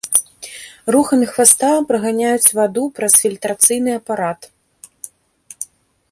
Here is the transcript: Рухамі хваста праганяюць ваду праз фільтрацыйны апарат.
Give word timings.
Рухамі 0.93 1.25
хваста 1.33 1.67
праганяюць 1.91 2.53
ваду 2.59 2.83
праз 2.99 3.13
фільтрацыйны 3.25 3.91
апарат. 3.97 4.49